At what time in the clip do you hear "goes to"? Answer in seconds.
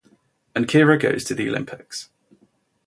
0.99-1.35